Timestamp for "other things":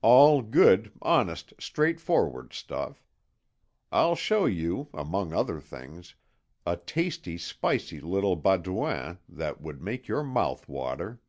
5.34-6.14